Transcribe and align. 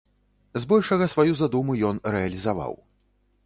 Збольшага 0.63 1.05
сваю 1.13 1.33
задуму 1.43 1.77
ён 1.91 1.95
рэалізаваў. 2.17 2.73